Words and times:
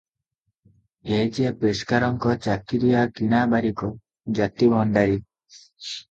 ଏ 1.17 1.17
ଯେ 1.37 1.49
ପେସ୍କାରଙ୍କ 1.63 2.33
ଚାକିରିଆ 2.45 3.03
କିଣା 3.19 3.41
ବାରିକ, 3.51 3.91
ଜାତି 4.39 4.71
ଭଣ୍ଡାରି। 4.73 5.19